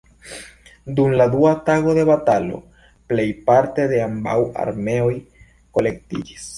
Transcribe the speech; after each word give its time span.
Dum 0.99 1.13
la 1.21 1.27
dua 1.33 1.51
tago 1.67 1.93
de 1.99 2.07
batalo, 2.11 2.63
plejparte 3.13 3.89
de 3.95 4.03
ambaŭ 4.09 4.37
armeoj 4.67 5.15
kolektiĝis. 5.79 6.49